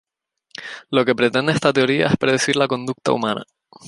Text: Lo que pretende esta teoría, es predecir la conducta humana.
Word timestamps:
Lo 0.89 1.05
que 1.05 1.13
pretende 1.13 1.51
esta 1.53 1.71
teoría, 1.73 2.07
es 2.07 2.17
predecir 2.17 2.55
la 2.55 2.67
conducta 2.67 3.11
humana. 3.11 3.43